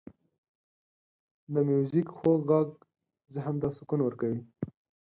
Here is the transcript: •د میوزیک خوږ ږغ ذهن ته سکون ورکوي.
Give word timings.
•د 1.53 1.55
میوزیک 1.69 2.07
خوږ 2.17 2.39
ږغ 2.49 2.67
ذهن 3.33 3.55
ته 3.61 3.69
سکون 3.77 3.99
ورکوي. 4.03 4.41